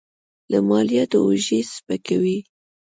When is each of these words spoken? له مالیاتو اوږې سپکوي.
له 0.51 0.59
مالیاتو 0.69 1.17
اوږې 1.25 1.59
سپکوي. 1.73 2.37